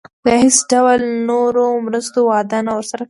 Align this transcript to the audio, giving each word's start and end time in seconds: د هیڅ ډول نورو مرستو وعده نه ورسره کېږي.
د 0.25 0.27
هیڅ 0.43 0.57
ډول 0.71 1.01
نورو 1.29 1.63
مرستو 1.85 2.19
وعده 2.29 2.57
نه 2.65 2.71
ورسره 2.75 2.93
کېږي. 2.95 2.99